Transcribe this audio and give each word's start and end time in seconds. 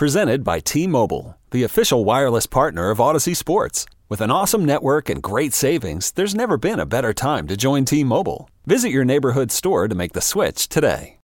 Presented 0.00 0.42
by 0.44 0.60
T-Mobile, 0.60 1.36
the 1.50 1.62
official 1.62 2.06
wireless 2.06 2.46
partner 2.46 2.88
of 2.88 3.02
Odyssey 3.02 3.34
Sports. 3.34 3.84
With 4.08 4.22
an 4.22 4.30
awesome 4.30 4.64
network 4.64 5.10
and 5.10 5.22
great 5.22 5.52
savings, 5.52 6.12
there's 6.12 6.34
never 6.34 6.56
been 6.56 6.80
a 6.80 6.86
better 6.86 7.12
time 7.12 7.46
to 7.48 7.54
join 7.54 7.84
T-Mobile. 7.84 8.48
Visit 8.64 8.92
your 8.92 9.04
neighborhood 9.04 9.52
store 9.52 9.88
to 9.88 9.94
make 9.94 10.14
the 10.14 10.22
switch 10.22 10.70
today. 10.70 11.18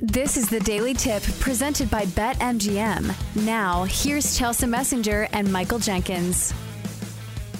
This 0.00 0.36
is 0.36 0.50
the 0.50 0.58
Daily 0.58 0.94
Tip 0.94 1.22
presented 1.38 1.92
by 1.92 2.06
BetMGM. 2.06 3.44
Now, 3.46 3.84
here's 3.84 4.36
Chelsea 4.36 4.66
Messenger 4.66 5.28
and 5.32 5.52
Michael 5.52 5.78
Jenkins. 5.78 6.52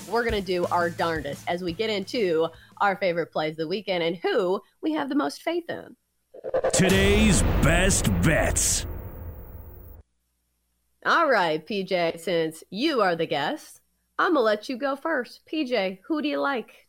We're 0.09 0.29
going 0.29 0.43
to 0.43 0.45
do 0.45 0.67
our 0.73 0.91
darndest 0.91 1.45
as 1.47 1.63
we 1.63 1.73
get 1.73 1.89
into 1.89 2.49
our 2.79 2.97
favorite 2.97 3.31
plays 3.31 3.53
of 3.53 3.59
the 3.59 3.69
weekend 3.69 4.03
and 4.03 4.17
who 4.17 4.61
we 4.83 4.91
have 4.95 5.09
the 5.09 5.15
most 5.15 5.41
faith 5.41 5.71
in. 5.71 5.95
Today's 6.73 7.43
best 7.63 8.07
bets. 8.23 8.88
All 11.09 11.31
right, 11.31 11.67
PJ, 11.67 12.21
since 12.21 12.63
you 12.69 13.01
are 13.01 13.17
the 13.17 13.25
guest, 13.25 13.81
I'm 14.19 14.35
going 14.35 14.43
to 14.43 14.45
let 14.45 14.69
you 14.69 14.77
go 14.77 14.95
first. 14.95 15.41
PJ, 15.51 16.01
who 16.07 16.21
do 16.21 16.29
you 16.29 16.39
like? 16.39 16.87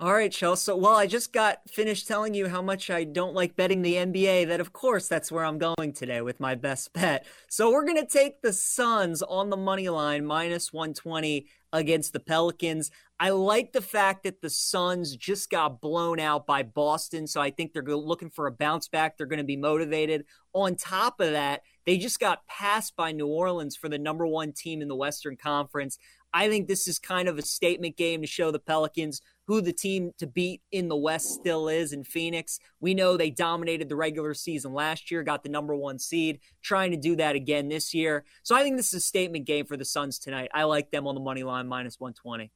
All 0.00 0.12
right, 0.12 0.32
Chelsea. 0.32 0.72
Well, 0.72 0.96
I 0.96 1.06
just 1.06 1.32
got 1.32 1.60
finished 1.70 2.08
telling 2.08 2.34
you 2.34 2.48
how 2.48 2.60
much 2.60 2.90
I 2.90 3.04
don't 3.04 3.36
like 3.36 3.54
betting 3.54 3.82
the 3.82 3.94
NBA. 3.94 4.48
That, 4.48 4.58
of 4.58 4.72
course, 4.72 5.06
that's 5.06 5.30
where 5.30 5.44
I'm 5.44 5.58
going 5.58 5.92
today 5.92 6.22
with 6.22 6.40
my 6.40 6.56
best 6.56 6.92
bet. 6.92 7.24
So 7.48 7.70
we're 7.70 7.84
going 7.84 8.04
to 8.04 8.06
take 8.06 8.42
the 8.42 8.52
Suns 8.52 9.22
on 9.22 9.48
the 9.48 9.56
money 9.56 9.88
line, 9.88 10.26
minus 10.26 10.72
120 10.72 11.46
against 11.74 12.12
the 12.12 12.20
Pelicans. 12.20 12.90
I 13.18 13.30
like 13.30 13.72
the 13.72 13.82
fact 13.82 14.22
that 14.22 14.40
the 14.40 14.48
Suns 14.48 15.16
just 15.16 15.50
got 15.50 15.80
blown 15.80 16.20
out 16.20 16.46
by 16.46 16.62
Boston. 16.62 17.26
So 17.26 17.40
I 17.40 17.50
think 17.50 17.72
they're 17.72 17.82
looking 17.82 18.30
for 18.30 18.46
a 18.46 18.52
bounce 18.52 18.88
back. 18.88 19.18
They're 19.18 19.26
going 19.26 19.38
to 19.38 19.44
be 19.44 19.56
motivated. 19.56 20.24
On 20.52 20.76
top 20.76 21.20
of 21.20 21.32
that, 21.32 21.62
they 21.84 21.98
just 21.98 22.20
got 22.20 22.46
passed 22.46 22.96
by 22.96 23.12
New 23.12 23.26
Orleans 23.26 23.76
for 23.76 23.88
the 23.88 23.98
number 23.98 24.26
one 24.26 24.52
team 24.52 24.80
in 24.80 24.88
the 24.88 24.96
Western 24.96 25.36
Conference. 25.36 25.98
I 26.32 26.48
think 26.48 26.66
this 26.66 26.88
is 26.88 26.98
kind 26.98 27.28
of 27.28 27.38
a 27.38 27.42
statement 27.42 27.96
game 27.96 28.20
to 28.20 28.26
show 28.26 28.50
the 28.50 28.58
Pelicans 28.58 29.20
who 29.46 29.60
the 29.60 29.72
team 29.72 30.10
to 30.18 30.26
beat 30.26 30.62
in 30.72 30.88
the 30.88 30.96
West 30.96 31.28
still 31.28 31.68
is 31.68 31.92
in 31.92 32.02
Phoenix. 32.02 32.58
We 32.80 32.92
know 32.92 33.16
they 33.16 33.30
dominated 33.30 33.88
the 33.88 33.94
regular 33.94 34.34
season 34.34 34.72
last 34.72 35.10
year, 35.10 35.22
got 35.22 35.44
the 35.44 35.48
number 35.48 35.76
one 35.76 36.00
seed, 36.00 36.40
trying 36.60 36.90
to 36.90 36.96
do 36.96 37.14
that 37.16 37.36
again 37.36 37.68
this 37.68 37.94
year. 37.94 38.24
So 38.42 38.56
I 38.56 38.62
think 38.62 38.76
this 38.76 38.88
is 38.88 38.94
a 38.94 39.00
statement 39.00 39.46
game 39.46 39.66
for 39.66 39.76
the 39.76 39.84
Suns 39.84 40.18
tonight. 40.18 40.50
I 40.52 40.64
like 40.64 40.90
them 40.90 41.06
on 41.06 41.14
the 41.14 41.20
money 41.20 41.44
line 41.44 41.63
minus 41.68 42.00
120. 42.00 42.50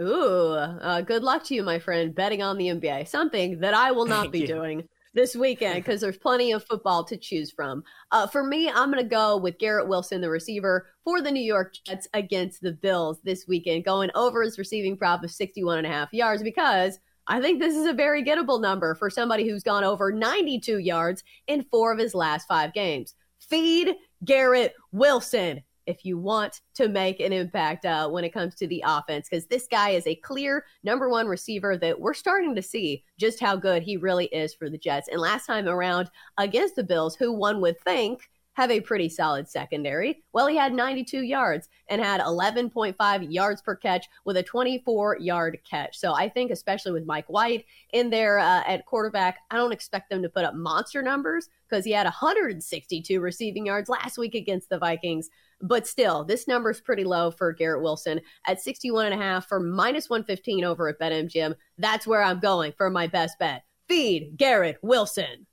Ooh, 0.00 0.52
uh, 0.54 1.02
good 1.02 1.22
luck 1.22 1.44
to 1.44 1.54
you, 1.54 1.62
my 1.62 1.78
friend, 1.78 2.14
betting 2.14 2.42
on 2.42 2.56
the 2.56 2.68
NBA. 2.68 3.06
Something 3.06 3.60
that 3.60 3.74
I 3.74 3.90
will 3.92 4.06
not 4.06 4.22
Thank 4.22 4.32
be 4.32 4.40
you. 4.40 4.46
doing 4.46 4.88
this 5.12 5.36
weekend 5.36 5.74
because 5.84 6.00
there's 6.00 6.16
plenty 6.16 6.52
of 6.52 6.64
football 6.64 7.04
to 7.04 7.16
choose 7.16 7.50
from. 7.50 7.82
Uh, 8.10 8.26
for 8.26 8.42
me, 8.42 8.70
I'm 8.70 8.90
going 8.90 9.02
to 9.02 9.08
go 9.08 9.36
with 9.36 9.58
Garrett 9.58 9.88
Wilson, 9.88 10.20
the 10.20 10.30
receiver 10.30 10.86
for 11.04 11.20
the 11.20 11.30
New 11.30 11.42
York 11.42 11.74
Jets 11.84 12.08
against 12.14 12.62
the 12.62 12.72
Bills 12.72 13.18
this 13.24 13.46
weekend, 13.46 13.84
going 13.84 14.10
over 14.14 14.42
his 14.42 14.58
receiving 14.58 14.96
prop 14.96 15.22
of 15.22 15.30
61 15.30 15.78
and 15.78 15.86
a 15.86 15.90
half 15.90 16.12
yards 16.12 16.42
because 16.42 16.98
I 17.26 17.40
think 17.40 17.60
this 17.60 17.76
is 17.76 17.86
a 17.86 17.92
very 17.92 18.24
gettable 18.24 18.60
number 18.60 18.94
for 18.94 19.10
somebody 19.10 19.48
who's 19.48 19.62
gone 19.62 19.84
over 19.84 20.10
92 20.10 20.78
yards 20.78 21.22
in 21.46 21.64
four 21.70 21.92
of 21.92 21.98
his 21.98 22.14
last 22.14 22.48
five 22.48 22.72
games. 22.72 23.14
Feed 23.38 23.94
Garrett 24.24 24.74
Wilson 24.92 25.62
if 25.86 26.04
you 26.04 26.18
want 26.18 26.60
to 26.74 26.88
make 26.88 27.20
an 27.20 27.32
impact 27.32 27.84
uh, 27.84 28.08
when 28.08 28.24
it 28.24 28.32
comes 28.32 28.54
to 28.56 28.66
the 28.66 28.82
offense, 28.86 29.28
because 29.28 29.46
this 29.46 29.66
guy 29.70 29.90
is 29.90 30.06
a 30.06 30.14
clear 30.14 30.64
number 30.82 31.08
one 31.08 31.26
receiver 31.26 31.76
that 31.76 32.00
we're 32.00 32.14
starting 32.14 32.54
to 32.54 32.62
see 32.62 33.04
just 33.18 33.40
how 33.40 33.56
good 33.56 33.82
he 33.82 33.96
really 33.96 34.26
is 34.26 34.54
for 34.54 34.70
the 34.70 34.78
Jets. 34.78 35.08
And 35.08 35.20
last 35.20 35.46
time 35.46 35.66
around 35.66 36.10
against 36.38 36.76
the 36.76 36.84
Bills, 36.84 37.16
who 37.16 37.32
one 37.32 37.60
would 37.60 37.80
think 37.80 38.28
have 38.54 38.70
a 38.70 38.80
pretty 38.80 39.08
solid 39.08 39.48
secondary, 39.48 40.22
well, 40.32 40.46
he 40.46 40.56
had 40.56 40.72
92 40.72 41.22
yards 41.22 41.68
and 41.88 42.00
had 42.00 42.20
11.5 42.20 43.32
yards 43.32 43.62
per 43.62 43.74
catch 43.76 44.06
with 44.24 44.36
a 44.36 44.42
24 44.42 45.18
yard 45.18 45.58
catch. 45.68 45.98
So 45.98 46.12
I 46.12 46.28
think, 46.28 46.50
especially 46.50 46.92
with 46.92 47.06
Mike 47.06 47.28
White 47.28 47.64
in 47.92 48.10
there 48.10 48.38
uh, 48.38 48.62
at 48.66 48.86
quarterback, 48.86 49.38
I 49.50 49.56
don't 49.56 49.72
expect 49.72 50.10
them 50.10 50.22
to 50.22 50.28
put 50.28 50.44
up 50.44 50.54
monster 50.54 51.02
numbers 51.02 51.48
because 51.68 51.84
he 51.84 51.92
had 51.92 52.04
162 52.04 53.20
receiving 53.20 53.66
yards 53.66 53.88
last 53.88 54.18
week 54.18 54.34
against 54.34 54.68
the 54.68 54.78
Vikings. 54.78 55.30
But 55.62 55.86
still, 55.86 56.24
this 56.24 56.48
number 56.48 56.70
is 56.70 56.80
pretty 56.80 57.04
low 57.04 57.30
for 57.30 57.52
Garrett 57.52 57.82
Wilson 57.82 58.20
at 58.46 58.62
61 58.62 59.06
and 59.06 59.14
a 59.14 59.22
half 59.22 59.46
for 59.46 59.60
minus 59.60 60.08
115 60.08 60.64
over 60.64 60.88
at 60.88 60.98
BetMGM. 60.98 61.54
That's 61.78 62.06
where 62.06 62.22
I'm 62.22 62.40
going 62.40 62.72
for 62.76 62.88
my 62.88 63.06
best 63.06 63.38
bet. 63.38 63.64
Feed 63.88 64.36
Garrett 64.36 64.78
Wilson. 64.82 65.46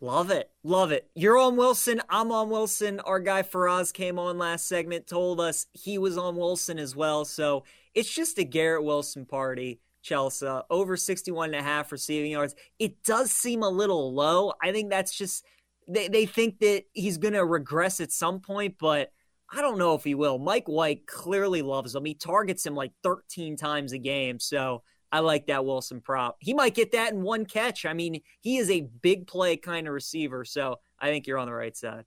Love 0.00 0.30
it. 0.32 0.50
Love 0.64 0.90
it. 0.90 1.08
You're 1.14 1.38
on 1.38 1.56
Wilson. 1.56 2.02
I'm 2.08 2.32
on 2.32 2.50
Wilson. 2.50 2.98
Our 3.00 3.20
guy 3.20 3.42
Faraz 3.42 3.92
came 3.92 4.18
on 4.18 4.36
last 4.36 4.66
segment, 4.66 5.06
told 5.06 5.40
us 5.40 5.66
he 5.72 5.96
was 5.96 6.18
on 6.18 6.36
Wilson 6.36 6.78
as 6.78 6.96
well. 6.96 7.24
So 7.24 7.62
it's 7.94 8.12
just 8.12 8.36
a 8.38 8.44
Garrett 8.44 8.84
Wilson 8.84 9.24
party. 9.24 9.80
Chelsea 10.02 10.46
over 10.68 10.96
61 10.96 11.54
and 11.54 11.60
a 11.60 11.62
half 11.62 11.92
receiving 11.92 12.32
yards. 12.32 12.54
It 12.78 13.04
does 13.04 13.30
seem 13.30 13.62
a 13.62 13.68
little 13.68 14.12
low. 14.12 14.52
I 14.60 14.72
think 14.72 14.90
that's 14.90 15.16
just 15.16 15.44
they, 15.88 16.08
they 16.08 16.26
think 16.26 16.58
that 16.60 16.84
he's 16.92 17.18
going 17.18 17.34
to 17.34 17.44
regress 17.44 18.00
at 18.00 18.12
some 18.12 18.40
point, 18.40 18.76
but 18.78 19.10
I 19.54 19.60
don't 19.60 19.78
know 19.78 19.94
if 19.94 20.04
he 20.04 20.14
will. 20.14 20.38
Mike 20.38 20.66
White 20.66 21.06
clearly 21.06 21.62
loves 21.62 21.94
him. 21.94 22.04
He 22.04 22.14
targets 22.14 22.64
him 22.64 22.74
like 22.74 22.92
13 23.02 23.56
times 23.56 23.92
a 23.92 23.98
game. 23.98 24.38
So 24.38 24.82
I 25.10 25.20
like 25.20 25.46
that 25.48 25.66
Wilson 25.66 26.00
prop. 26.00 26.36
He 26.40 26.54
might 26.54 26.74
get 26.74 26.92
that 26.92 27.12
in 27.12 27.22
one 27.22 27.44
catch. 27.44 27.84
I 27.84 27.92
mean, 27.92 28.22
he 28.40 28.56
is 28.56 28.70
a 28.70 28.88
big 29.02 29.26
play 29.26 29.58
kind 29.58 29.86
of 29.86 29.92
receiver. 29.92 30.44
So 30.44 30.76
I 30.98 31.08
think 31.08 31.26
you're 31.26 31.38
on 31.38 31.46
the 31.46 31.52
right 31.52 31.76
side. 31.76 32.04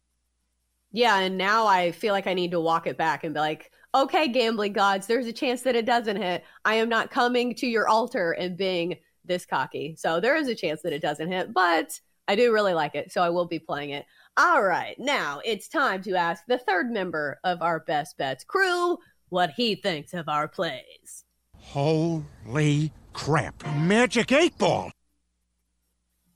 Yeah, 0.91 1.19
and 1.19 1.37
now 1.37 1.67
I 1.67 1.91
feel 1.91 2.13
like 2.13 2.25
I 2.25 2.33
need 2.33 2.51
to 2.51 2.59
walk 2.61 2.87
it 2.87 2.97
back 2.97 3.25
and 3.25 3.33
be 3.33 3.39
like, 3.39 3.71
okay, 3.93 4.29
gambling 4.29 4.73
gods, 4.73 5.07
there's 5.07 5.27
a 5.27 5.33
chance 5.33 5.61
that 5.63 5.75
it 5.75 5.85
doesn't 5.85 6.15
hit. 6.15 6.43
I 6.63 6.75
am 6.75 6.89
not 6.89 7.11
coming 7.11 7.53
to 7.55 7.67
your 7.67 7.87
altar 7.87 8.31
and 8.31 8.57
being 8.57 8.95
this 9.25 9.45
cocky. 9.45 9.95
So 9.97 10.19
there 10.19 10.35
is 10.35 10.47
a 10.47 10.55
chance 10.55 10.81
that 10.83 10.93
it 10.93 11.01
doesn't 11.01 11.31
hit, 11.31 11.53
but 11.53 11.99
I 12.27 12.35
do 12.35 12.53
really 12.53 12.73
like 12.73 12.95
it. 12.95 13.11
So 13.11 13.21
I 13.21 13.29
will 13.29 13.45
be 13.45 13.59
playing 13.59 13.91
it. 13.91 14.05
All 14.37 14.63
right, 14.63 14.95
now 14.99 15.39
it's 15.45 15.67
time 15.67 16.01
to 16.03 16.15
ask 16.15 16.43
the 16.47 16.57
third 16.57 16.91
member 16.91 17.39
of 17.43 17.61
our 17.61 17.79
best 17.81 18.17
bets 18.17 18.43
crew 18.43 18.97
what 19.29 19.51
he 19.51 19.75
thinks 19.75 20.13
of 20.13 20.27
our 20.27 20.47
plays. 20.47 21.23
Holy 21.57 22.91
crap. 23.13 23.63
Magic 23.77 24.31
8 24.31 24.57
Ball. 24.57 24.91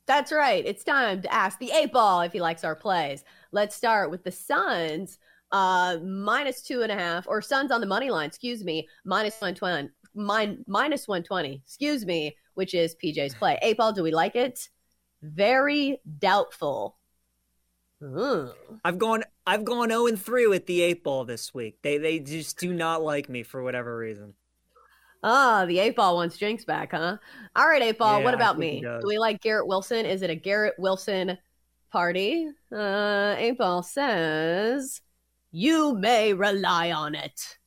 That's 0.09 0.31
right. 0.31 0.65
It's 0.65 0.83
time 0.83 1.21
to 1.21 1.31
ask 1.31 1.59
the 1.59 1.69
eight 1.71 1.94
ball 1.94 2.21
if 2.21 2.33
he 2.33 2.42
likes 2.42 2.63
our 2.63 2.75
plays. 2.75 3.24
Let's 3.51 3.75
start 3.75 4.09
with 4.09 4.24
the 4.24 4.31
Suns, 4.31 5.19
uh, 5.51 5.97
minus 6.03 6.63
two 6.63 6.81
and 6.81 6.92
a 6.92 6.95
half, 6.95 7.27
or 7.27 7.44
Suns 7.44 7.69
on 7.69 7.80
the 7.80 7.85
money 7.85 8.09
line, 8.09 8.25
excuse 8.25 8.63
me, 8.63 8.88
minus 9.06 9.35
120, 9.39 9.89
min- 10.15 10.65
minus 10.65 11.07
120, 11.07 11.62
excuse 11.63 12.07
me, 12.07 12.35
which 12.56 12.74
is 12.74 12.95
PJ's 12.95 13.35
play. 13.35 13.59
Eight 13.62 13.77
ball, 13.77 13.94
do 13.94 14.01
we 14.01 14.09
like 14.09 14.35
it? 14.35 14.69
Very 15.21 16.00
doubtful. 16.19 16.95
Ooh. 18.01 18.51
I've 18.86 18.98
gone 18.98 19.24
I've 19.45 19.66
gone 19.66 19.89
0 19.89 20.07
and 20.07 20.21
3 20.21 20.48
with 20.48 20.66
the 20.66 20.81
eight 20.81 21.04
ball 21.04 21.25
this 21.25 21.54
week. 21.54 21.80
They 21.81 21.98
they 21.98 22.19
just 22.19 22.57
do 22.57 22.74
not 22.74 23.01
like 23.01 23.27
me 23.27 23.44
for 23.44 23.62
whatever 23.62 23.98
reason. 23.98 24.33
Ah, 25.21 25.66
the 25.66 25.80
eight 25.80 25.98
ball 25.98 26.16
wants 26.16 26.38
Jinx 26.38 26.63
back, 26.63 26.92
huh? 26.92 27.18
All 27.54 27.68
right, 27.68 27.81
eight 27.81 27.98
ball. 27.98 28.19
Yeah, 28.19 28.24
what 28.24 28.33
about 28.33 28.57
me? 28.57 28.80
Do 28.80 29.01
we 29.06 29.18
like 29.18 29.42
Garrett 29.42 29.68
Wilson? 29.68 30.06
Is 30.06 30.21
it 30.21 30.30
a 30.30 30.36
Garrett 30.36 30.75
Wilson 30.77 31.38
party. 31.89 32.48
Uh, 32.71 33.36
Eight 33.38 33.57
Ball 33.57 33.83
says, 33.83 35.01
You 35.51 35.95
may 35.95 36.33
rely 36.33 36.92
on 36.92 37.16
it. 37.16 37.57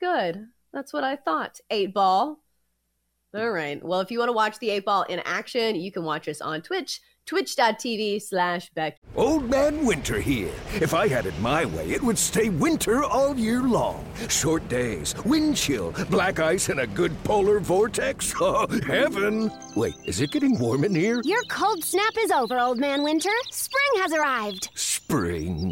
Good. 0.00 0.46
That's 0.72 0.92
what 0.92 1.04
I 1.04 1.16
thought. 1.16 1.60
Eight 1.70 1.94
Ball. 1.94 2.38
All 3.34 3.50
right. 3.50 3.82
Well, 3.82 4.00
if 4.00 4.10
you 4.10 4.18
want 4.18 4.28
to 4.28 4.34
watch 4.34 4.58
the 4.58 4.70
Eight 4.70 4.84
Ball 4.84 5.04
in 5.04 5.20
action, 5.20 5.74
you 5.76 5.90
can 5.90 6.04
watch 6.04 6.28
us 6.28 6.40
on 6.40 6.60
Twitch 6.60 7.00
twitch.tv 7.26 8.20
slash 8.20 8.70
Beck. 8.70 8.98
Old 9.16 9.48
Man 9.48 9.84
Winter 9.86 10.20
here. 10.20 10.52
If 10.80 10.94
I 10.94 11.08
had 11.08 11.26
it 11.26 11.38
my 11.40 11.64
way, 11.64 11.90
it 11.90 12.02
would 12.02 12.18
stay 12.18 12.48
winter 12.48 13.04
all 13.04 13.36
year 13.36 13.62
long. 13.62 14.04
Short 14.28 14.68
days, 14.68 15.14
wind 15.24 15.56
chill, 15.56 15.92
black 16.10 16.40
ice, 16.40 16.68
and 16.68 16.80
a 16.80 16.86
good 16.86 17.12
polar 17.24 17.60
vortex. 17.60 18.32
Oh, 18.44 18.66
heaven! 18.86 19.52
Wait, 19.76 19.94
is 20.04 20.20
it 20.20 20.32
getting 20.32 20.58
warm 20.58 20.82
in 20.82 20.94
here? 20.94 21.20
Your 21.24 21.42
cold 21.48 21.84
snap 21.84 22.12
is 22.18 22.32
over, 22.32 22.58
Old 22.58 22.76
Man 22.76 23.04
Winter. 23.04 23.30
Spring 23.50 24.02
has 24.02 24.12
arrived. 24.12 24.68
Spring. 24.74 25.71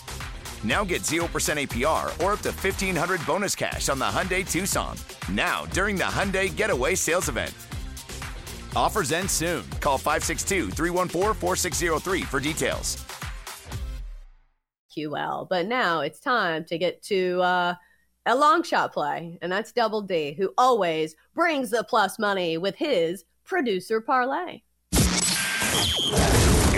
Now 0.63 0.83
get 0.83 1.01
0% 1.03 1.21
APR 1.25 2.23
or 2.23 2.33
up 2.33 2.41
to 2.41 2.51
1500 2.51 3.25
bonus 3.25 3.55
cash 3.55 3.89
on 3.89 3.97
the 3.97 4.05
Hyundai 4.05 4.49
Tucson. 4.49 4.95
Now, 5.31 5.65
during 5.67 5.95
the 5.95 6.03
Hyundai 6.03 6.55
Getaway 6.55 6.95
Sales 6.95 7.29
Event. 7.29 7.53
Offers 8.75 9.11
end 9.11 9.29
soon. 9.29 9.63
Call 9.79 9.97
562 9.97 10.71
314 10.71 11.33
4603 11.33 12.21
for 12.23 12.39
details. 12.39 13.03
QL. 14.95 15.47
But 15.49 15.67
now 15.67 16.01
it's 16.01 16.19
time 16.19 16.65
to 16.65 16.77
get 16.77 17.01
to 17.03 17.41
uh, 17.41 17.75
a 18.25 18.35
long 18.35 18.63
shot 18.63 18.93
play, 18.93 19.37
and 19.41 19.51
that's 19.51 19.71
Double 19.71 20.01
D, 20.01 20.33
who 20.33 20.53
always 20.57 21.15
brings 21.33 21.69
the 21.69 21.83
plus 21.83 22.19
money 22.19 22.57
with 22.57 22.75
his 22.75 23.23
producer 23.43 24.01
parlay. 24.01 24.61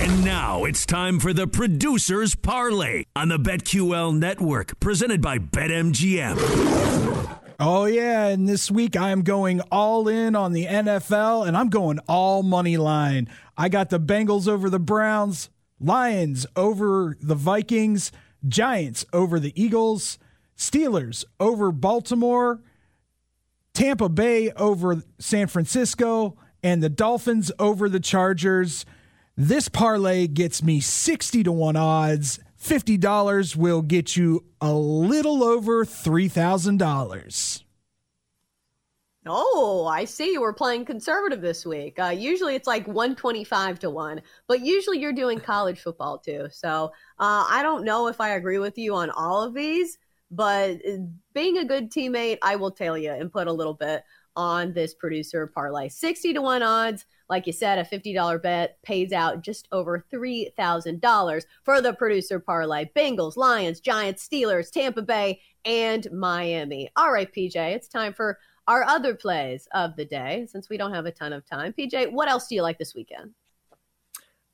And 0.04 0.26
now 0.26 0.66
it's 0.66 0.86
time 0.86 1.18
for 1.18 1.32
the 1.32 1.48
Producers 1.48 2.36
Parlay 2.36 3.06
on 3.16 3.30
the 3.30 3.38
BetQL 3.38 4.14
Network, 4.14 4.78
presented 4.82 5.22
by 5.22 5.38
BetMGM. 5.38 6.36
Oh, 7.58 7.86
yeah. 7.86 8.28
And 8.28 8.46
this 8.46 8.70
week 8.70 8.98
I 8.98 9.12
am 9.12 9.22
going 9.22 9.62
all 9.72 10.10
in 10.10 10.36
on 10.36 10.52
the 10.52 10.66
NFL 10.66 11.48
and 11.48 11.56
I'm 11.56 11.70
going 11.70 12.00
all 12.00 12.44
money 12.44 12.76
line. 12.76 13.30
I 13.58 13.70
got 13.70 13.92
the 13.92 14.00
Bengals 14.00 14.46
over 14.46 14.70
the 14.70 14.78
Browns, 14.78 15.50
Lions 15.80 16.46
over 16.58 17.16
the 17.22 17.36
Vikings, 17.36 18.12
Giants 18.46 19.06
over 19.14 19.40
the 19.40 19.54
Eagles, 19.56 20.20
Steelers 20.58 21.24
over 21.40 21.72
Baltimore, 21.72 22.60
Tampa 23.74 24.10
Bay 24.10 24.52
over 24.52 25.02
San 25.18 25.48
Francisco, 25.48 26.38
and 26.62 26.84
the 26.84 26.90
Dolphins 26.90 27.54
over 27.58 27.88
the 27.88 28.02
Chargers. 28.02 28.86
This 29.36 29.68
parlay 29.68 30.28
gets 30.28 30.62
me 30.62 30.80
60 30.80 31.42
to 31.44 31.52
1 31.52 31.76
odds. 31.76 32.40
$50 32.62 33.56
will 33.56 33.82
get 33.82 34.16
you 34.16 34.46
a 34.62 34.72
little 34.72 35.44
over 35.44 35.84
$3,000. 35.84 37.64
Oh, 39.26 39.88
I 39.88 40.06
see. 40.06 40.38
We're 40.38 40.54
playing 40.54 40.86
conservative 40.86 41.42
this 41.42 41.66
week. 41.66 41.98
Uh, 41.98 42.14
usually 42.16 42.54
it's 42.54 42.68
like 42.68 42.86
125 42.86 43.80
to 43.80 43.90
1, 43.90 44.22
but 44.48 44.62
usually 44.62 45.00
you're 45.00 45.14
doing 45.14 45.40
college 45.40 45.80
football 45.80 46.20
too. 46.20 46.48
So 46.52 46.92
uh, 47.18 47.46
I 47.50 47.62
don't 47.64 47.86
know 47.86 48.08
if 48.08 48.22
I 48.22 48.36
agree 48.36 48.60
with 48.60 48.78
you 48.78 48.94
on 48.94 49.10
all 49.10 49.42
of 49.42 49.56
these, 49.56 49.98
but 50.30 50.76
uh, 50.86 50.98
being 51.34 51.58
a 51.58 51.66
good 51.66 51.90
teammate, 51.92 52.38
I 52.44 52.56
will 52.56 52.72
tell 52.72 53.00
you 53.00 53.12
and 53.14 53.32
put 53.32 53.48
a 53.48 53.54
little 53.54 53.74
bit 53.74 54.04
on 54.36 54.74
this 54.74 54.94
producer 54.94 55.48
parlay. 55.48 55.90
60 55.90 56.34
to 56.34 56.42
1 56.42 56.62
odds. 56.62 57.06
Like 57.34 57.48
you 57.48 57.54
said, 57.54 57.80
a 57.80 57.84
$50 57.84 58.44
bet 58.44 58.78
pays 58.84 59.12
out 59.12 59.42
just 59.42 59.68
over 59.72 60.06
$3,000 60.14 61.42
for 61.64 61.82
the 61.82 61.94
producer 61.94 62.40
parlay. 62.40 62.88
Bengals, 62.96 63.38
Lions, 63.38 63.80
Giants, 63.80 64.28
Steelers, 64.28 64.70
Tampa 64.70 65.02
Bay, 65.02 65.42
and 65.66 66.08
Miami. 66.12 66.92
All 66.96 67.12
right, 67.12 67.34
PJ, 67.34 67.56
it's 67.56 67.88
time 67.88 68.14
for 68.14 68.38
our 68.68 68.84
other 68.84 69.16
plays 69.16 69.68
of 69.74 69.96
the 69.96 70.06
day 70.06 70.46
since 70.48 70.70
we 70.70 70.78
don't 70.78 70.94
have 70.94 71.08
a 71.08 71.12
ton 71.12 71.34
of 71.34 71.44
time. 71.44 71.74
PJ, 71.74 72.12
what 72.12 72.30
else 72.30 72.46
do 72.46 72.54
you 72.54 72.62
like 72.62 72.78
this 72.78 72.94
weekend? 72.94 73.32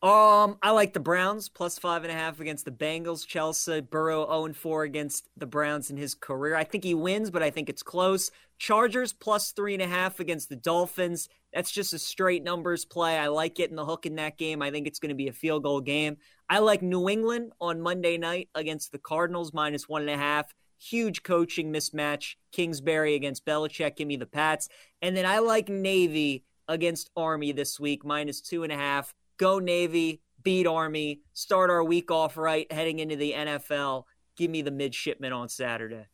Um, 0.02 0.58
I 0.62 0.72
like 0.72 0.94
the 0.94 1.02
Browns 1.02 1.50
plus 1.50 1.78
five 1.78 2.04
and 2.04 2.12
a 2.12 2.16
half 2.16 2.40
against 2.40 2.64
the 2.64 2.72
Bengals. 2.72 3.28
Chelsea 3.28 3.82
Burrow 3.82 4.26
0 4.26 4.46
and 4.46 4.56
4 4.56 4.84
against 4.84 5.28
the 5.36 5.46
Browns 5.46 5.90
in 5.90 5.98
his 5.98 6.16
career. 6.16 6.56
I 6.56 6.64
think 6.64 6.86
he 6.86 6.94
wins, 6.94 7.30
but 7.30 7.44
I 7.44 7.50
think 7.50 7.68
it's 7.68 7.84
close. 7.84 8.32
Chargers 8.58 9.12
plus 9.12 9.52
three 9.52 9.74
and 9.74 9.84
a 9.84 9.88
half 9.88 10.22
against 10.22 10.48
the 10.48 10.56
Dolphins. 10.56 11.28
That's 11.54 11.72
just 11.72 11.94
a 11.94 12.00
straight 12.00 12.44
numbers 12.44 12.86
play. 12.86 13.18
I 13.18 13.28
like 13.28 13.56
getting 13.56 13.76
the 13.76 13.86
hook 13.86 14.06
in 14.06 14.16
that 14.16 14.38
game. 14.38 14.62
I 14.62 14.72
think 14.72 14.88
it's 14.88 15.00
going 15.00 15.10
to 15.10 15.16
be 15.16 15.28
a 15.28 15.34
field 15.34 15.64
goal 15.64 15.82
game. 15.82 16.16
I 16.50 16.60
like 16.60 16.82
New 16.82 17.10
England 17.10 17.52
on 17.60 17.82
Monday 17.82 18.18
night 18.18 18.48
against 18.56 18.94
the 18.94 19.00
Cardinals 19.00 19.54
minus 19.54 19.90
one 19.90 20.04
and 20.04 20.12
a 20.12 20.18
half. 20.18 20.54
Huge 20.78 21.24
coaching 21.24 21.74
mismatch. 21.74 22.36
Kingsbury 22.54 23.16
against 23.16 23.46
Belichick. 23.46 23.98
Give 23.98 24.08
me 24.08 24.16
the 24.16 24.26
Pats. 24.26 24.70
And 25.02 25.18
then 25.18 25.26
I 25.26 25.40
like 25.40 25.68
Navy 25.68 26.46
against 26.70 27.10
Army 27.18 27.52
this 27.52 27.82
week 27.82 28.06
minus 28.06 28.40
two 28.40 28.64
and 28.64 28.72
a 28.72 28.78
half 28.78 29.14
go 29.40 29.58
Navy, 29.58 30.22
beat 30.44 30.68
Army, 30.68 31.22
start 31.34 31.72
our 31.72 31.84
week 31.84 32.12
off 32.12 32.38
right 32.38 32.72
heading 32.72 33.00
into 33.00 33.16
the 33.16 33.34
NFL. 33.34 34.04
Give 34.38 34.52
me 34.52 34.62
the 34.62 34.72
midshipman 34.72 35.34
on 35.34 35.50
Saturday. 35.50 36.06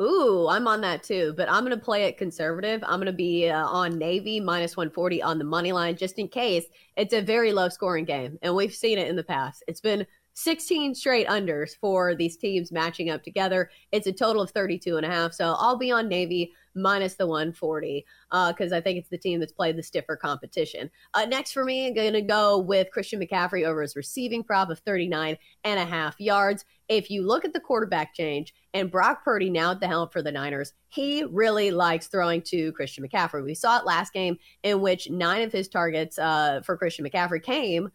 Ooh, 0.00 0.48
I'm 0.48 0.66
on 0.66 0.80
that 0.80 1.02
too, 1.02 1.34
but 1.36 1.50
I'm 1.50 1.62
going 1.62 1.78
to 1.78 1.84
play 1.84 2.04
it 2.04 2.16
conservative. 2.16 2.82
I'm 2.84 3.00
going 3.00 3.06
to 3.06 3.12
be 3.12 3.50
uh, 3.50 3.66
on 3.66 3.98
Navy 3.98 4.40
minus 4.40 4.74
140 4.74 5.22
on 5.22 5.38
the 5.38 5.44
money 5.44 5.72
line 5.72 5.94
just 5.94 6.18
in 6.18 6.26
case 6.26 6.64
it's 6.96 7.12
a 7.12 7.20
very 7.20 7.52
low 7.52 7.68
scoring 7.68 8.06
game. 8.06 8.38
And 8.40 8.54
we've 8.54 8.74
seen 8.74 8.98
it 8.98 9.08
in 9.08 9.16
the 9.16 9.22
past. 9.22 9.62
It's 9.68 9.82
been 9.82 10.06
16 10.42 10.94
straight 10.94 11.26
unders 11.26 11.76
for 11.78 12.14
these 12.14 12.38
teams 12.38 12.72
matching 12.72 13.10
up 13.10 13.22
together. 13.22 13.70
It's 13.92 14.06
a 14.06 14.12
total 14.12 14.40
of 14.40 14.50
32 14.50 14.96
and 14.96 15.04
a 15.04 15.08
half. 15.10 15.34
So 15.34 15.54
I'll 15.58 15.76
be 15.76 15.90
on 15.90 16.08
Navy 16.08 16.54
minus 16.74 17.14
the 17.14 17.26
140 17.26 18.06
because 18.30 18.72
uh, 18.72 18.76
I 18.76 18.80
think 18.80 18.98
it's 18.98 19.10
the 19.10 19.18
team 19.18 19.40
that's 19.40 19.52
played 19.52 19.76
the 19.76 19.82
stiffer 19.82 20.16
competition. 20.16 20.90
Uh, 21.12 21.26
next 21.26 21.52
for 21.52 21.64
me, 21.64 21.88
I'm 21.88 21.94
going 21.94 22.14
to 22.14 22.22
go 22.22 22.58
with 22.58 22.90
Christian 22.90 23.20
McCaffrey 23.20 23.66
over 23.66 23.82
his 23.82 23.96
receiving 23.96 24.42
prop 24.42 24.70
of 24.70 24.78
39 24.78 25.36
and 25.64 25.80
a 25.80 25.84
half 25.84 26.18
yards. 26.18 26.64
If 26.88 27.10
you 27.10 27.22
look 27.22 27.44
at 27.44 27.52
the 27.52 27.60
quarterback 27.60 28.14
change 28.14 28.54
and 28.72 28.90
Brock 28.90 29.24
Purdy 29.24 29.50
now 29.50 29.72
at 29.72 29.80
the 29.80 29.88
helm 29.88 30.08
for 30.08 30.22
the 30.22 30.32
Niners, 30.32 30.72
he 30.88 31.22
really 31.24 31.70
likes 31.70 32.06
throwing 32.06 32.40
to 32.42 32.72
Christian 32.72 33.06
McCaffrey. 33.06 33.44
We 33.44 33.54
saw 33.54 33.78
it 33.78 33.84
last 33.84 34.12
game 34.12 34.38
in 34.62 34.80
which 34.80 35.10
nine 35.10 35.42
of 35.42 35.52
his 35.52 35.68
targets 35.68 36.18
uh, 36.18 36.62
for 36.64 36.76
Christian 36.76 37.04
McCaffrey 37.04 37.42
came 37.42 37.90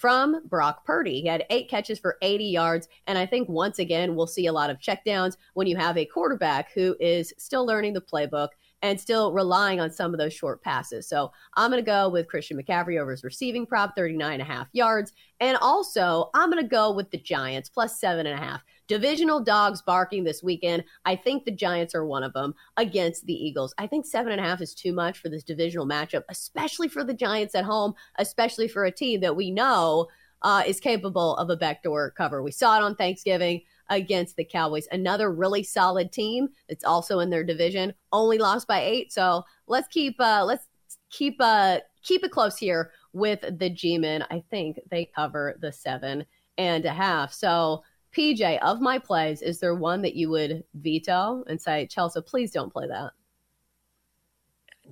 from 0.00 0.40
Brock 0.48 0.86
Purdy. 0.86 1.20
He 1.20 1.28
had 1.28 1.44
eight 1.50 1.68
catches 1.68 1.98
for 1.98 2.16
80 2.22 2.44
yards. 2.46 2.88
And 3.06 3.18
I 3.18 3.26
think 3.26 3.50
once 3.50 3.78
again, 3.78 4.16
we'll 4.16 4.26
see 4.26 4.46
a 4.46 4.52
lot 4.52 4.70
of 4.70 4.78
checkdowns 4.78 5.36
when 5.52 5.66
you 5.66 5.76
have 5.76 5.98
a 5.98 6.06
quarterback 6.06 6.72
who 6.72 6.96
is 6.98 7.34
still 7.36 7.66
learning 7.66 7.92
the 7.92 8.00
playbook 8.00 8.48
and 8.82 9.00
still 9.00 9.32
relying 9.32 9.80
on 9.80 9.90
some 9.90 10.14
of 10.14 10.18
those 10.18 10.32
short 10.32 10.62
passes. 10.62 11.08
So 11.08 11.32
I'm 11.54 11.70
going 11.70 11.82
to 11.82 11.86
go 11.86 12.08
with 12.08 12.28
Christian 12.28 12.60
McCaffrey 12.60 13.00
over 13.00 13.10
his 13.10 13.24
receiving 13.24 13.66
prop, 13.66 13.94
39 13.96 14.32
and 14.32 14.42
a 14.42 14.44
half 14.44 14.68
yards. 14.72 15.12
And 15.40 15.56
also, 15.60 16.30
I'm 16.34 16.50
going 16.50 16.62
to 16.62 16.68
go 16.68 16.92
with 16.92 17.10
the 17.10 17.18
Giants 17.18 17.68
plus 17.68 18.00
seven 18.00 18.26
and 18.26 18.38
a 18.38 18.42
half. 18.42 18.62
Divisional 18.88 19.40
dogs 19.40 19.82
barking 19.82 20.24
this 20.24 20.42
weekend. 20.42 20.84
I 21.04 21.14
think 21.14 21.44
the 21.44 21.50
Giants 21.50 21.94
are 21.94 22.04
one 22.04 22.22
of 22.22 22.32
them 22.32 22.54
against 22.76 23.26
the 23.26 23.34
Eagles. 23.34 23.74
I 23.78 23.86
think 23.86 24.04
seven 24.06 24.32
and 24.32 24.40
a 24.40 24.44
half 24.44 24.60
is 24.60 24.74
too 24.74 24.92
much 24.92 25.18
for 25.18 25.28
this 25.28 25.44
divisional 25.44 25.86
matchup, 25.86 26.24
especially 26.28 26.88
for 26.88 27.04
the 27.04 27.14
Giants 27.14 27.54
at 27.54 27.64
home, 27.64 27.94
especially 28.18 28.66
for 28.66 28.84
a 28.84 28.90
team 28.90 29.20
that 29.20 29.36
we 29.36 29.50
know 29.50 30.08
uh, 30.42 30.62
is 30.66 30.80
capable 30.80 31.36
of 31.36 31.50
a 31.50 31.56
backdoor 31.56 32.10
cover. 32.12 32.42
We 32.42 32.50
saw 32.50 32.78
it 32.78 32.82
on 32.82 32.96
Thanksgiving 32.96 33.62
against 33.90 34.36
the 34.36 34.44
Cowboys. 34.44 34.88
Another 34.90 35.32
really 35.32 35.62
solid 35.62 36.10
team 36.12 36.48
that's 36.68 36.84
also 36.84 37.18
in 37.20 37.28
their 37.28 37.44
division, 37.44 37.92
only 38.12 38.38
lost 38.38 38.66
by 38.66 38.80
eight. 38.80 39.12
So 39.12 39.44
let's 39.66 39.88
keep 39.88 40.18
uh, 40.20 40.44
let's 40.44 40.66
keep 41.10 41.36
uh, 41.40 41.80
keep 42.02 42.24
it 42.24 42.30
close 42.30 42.56
here 42.56 42.92
with 43.12 43.40
the 43.58 43.68
G-men. 43.68 44.24
I 44.30 44.42
think 44.50 44.78
they 44.90 45.10
cover 45.14 45.56
the 45.60 45.72
seven 45.72 46.24
and 46.56 46.84
a 46.84 46.92
half. 46.92 47.32
So 47.32 47.82
PJ, 48.16 48.58
of 48.60 48.80
my 48.80 48.98
plays, 48.98 49.42
is 49.42 49.60
there 49.60 49.74
one 49.74 50.02
that 50.02 50.14
you 50.14 50.30
would 50.30 50.64
veto 50.74 51.44
and 51.48 51.60
say, 51.60 51.86
Chelsea, 51.86 52.20
please 52.22 52.50
don't 52.50 52.72
play 52.72 52.86
that? 52.88 53.12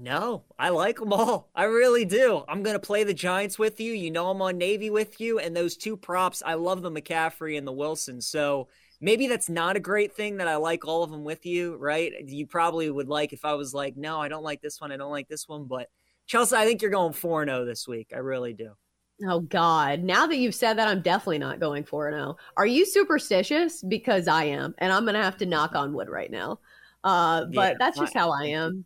No, 0.01 0.45
I 0.57 0.69
like 0.69 0.99
them 0.99 1.13
all. 1.13 1.51
I 1.57 1.65
really 1.65 2.05
do. 2.05 2.45
I'm 2.49 2.63
going 2.63 2.75
to 2.75 2.87
play 2.87 3.03
the 3.03 3.15
Giants 3.15 3.59
with 3.59 3.81
you. 3.81 3.93
You 3.93 4.13
know, 4.13 4.31
I'm 4.31 4.41
on 4.41 4.57
Navy 4.57 4.91
with 4.91 5.21
you. 5.21 5.41
And 5.41 5.57
those 5.57 5.77
two 5.77 5.97
props, 5.97 6.41
I 6.47 6.55
love 6.55 6.83
the 6.83 6.91
McCaffrey 6.91 7.59
and 7.59 7.67
the 7.67 7.73
Wilson. 7.73 8.21
So 8.21 8.69
maybe 9.01 9.29
that's 9.29 9.49
not 9.49 9.77
a 9.77 9.81
great 9.81 10.15
thing 10.15 10.37
that 10.39 10.49
I 10.49 10.57
like 10.57 10.87
all 10.87 11.03
of 11.03 11.11
them 11.11 11.25
with 11.25 11.47
you, 11.47 11.77
right? 11.77 12.13
You 12.27 12.47
probably 12.47 12.91
would 12.91 13.09
like 13.09 13.33
if 13.33 13.45
I 13.45 13.55
was 13.55 13.75
like, 13.75 13.97
no, 13.97 14.21
I 14.21 14.29
don't 14.29 14.45
like 14.45 14.61
this 14.61 14.81
one. 14.81 14.93
I 14.93 14.97
don't 14.97 15.11
like 15.11 15.29
this 15.29 15.49
one. 15.49 15.65
But 15.65 15.89
Chelsea, 16.27 16.57
I 16.57 16.65
think 16.65 16.83
you're 16.83 16.91
going 16.91 17.13
4 17.13 17.45
0 17.45 17.65
this 17.65 17.87
week. 17.87 18.13
I 18.15 18.19
really 18.19 18.53
do. 18.53 18.73
Oh 19.27 19.41
God! 19.41 20.05
Now 20.05 20.29
that 20.29 20.37
you've 20.37 20.55
said 20.55 20.79
that, 20.79 20.87
I'm 20.87 21.03
definitely 21.03 21.39
not 21.39 21.59
going 21.59 21.83
for 21.83 22.09
zero. 22.09 22.37
Are 22.57 22.67
you 22.67 22.87
superstitious? 22.87 23.83
Because 23.83 24.29
I 24.29 24.45
am, 24.45 24.77
and 24.79 24.93
I'm 24.93 25.05
gonna 25.05 25.23
have 25.23 25.37
to 25.39 25.47
knock 25.47 25.75
on 25.75 25.93
wood 25.93 26.09
right 26.09 26.31
now. 26.31 26.61
Uh, 27.03 27.47
but 27.47 27.73
yeah, 27.73 27.75
that's 27.81 27.99
just 27.99 28.15
I, 28.15 28.19
how 28.21 28.31
I 28.31 28.45
am. 28.45 28.85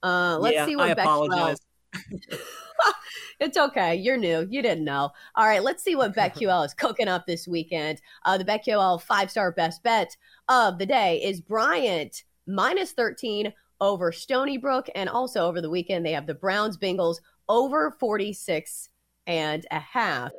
Uh, 0.00 0.38
let's 0.38 0.54
yeah, 0.54 0.66
see 0.66 0.76
what 0.76 0.86
I 0.86 0.92
apologize. 0.92 1.58
it's 3.40 3.56
okay. 3.56 3.94
You're 3.94 4.16
new. 4.16 4.46
You 4.50 4.62
didn't 4.62 4.84
know. 4.84 5.10
All 5.34 5.46
right, 5.46 5.62
let's 5.62 5.82
see 5.82 5.94
what 5.94 6.14
BetQL 6.16 6.64
is 6.64 6.74
cooking 6.74 7.08
up 7.08 7.26
this 7.26 7.46
weekend. 7.46 8.00
Uh, 8.24 8.38
the 8.38 8.44
BetQL 8.44 9.02
five 9.02 9.30
star 9.30 9.52
best 9.52 9.82
bet 9.82 10.16
of 10.48 10.78
the 10.78 10.86
day 10.86 11.22
is 11.22 11.40
Bryant 11.40 12.24
minus 12.46 12.92
13 12.92 13.52
over 13.80 14.12
Stony 14.12 14.56
Brook. 14.56 14.88
And 14.94 15.08
also 15.08 15.46
over 15.46 15.60
the 15.60 15.70
weekend, 15.70 16.06
they 16.06 16.12
have 16.12 16.26
the 16.26 16.34
Browns 16.34 16.78
Bengals 16.78 17.16
over 17.48 17.90
46 17.98 18.88
and 19.26 19.66
a 19.70 19.80
half. 19.80 20.30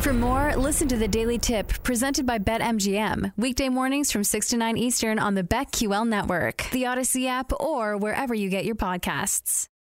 For 0.00 0.14
more, 0.14 0.56
listen 0.56 0.88
to 0.88 0.96
the 0.96 1.08
Daily 1.08 1.36
Tip 1.36 1.68
presented 1.82 2.24
by 2.24 2.38
BetMGM. 2.38 3.32
Weekday 3.36 3.68
mornings 3.68 4.10
from 4.10 4.24
6 4.24 4.48
to 4.48 4.56
9 4.56 4.78
Eastern 4.78 5.18
on 5.18 5.34
the 5.34 5.42
BetQL 5.42 6.08
network, 6.08 6.68
the 6.70 6.86
Odyssey 6.86 7.28
app, 7.28 7.52
or 7.60 7.98
wherever 7.98 8.34
you 8.34 8.48
get 8.48 8.64
your 8.64 8.76
podcasts. 8.76 9.69